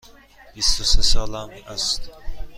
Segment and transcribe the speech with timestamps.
[0.53, 2.09] بیست و سه سالم است.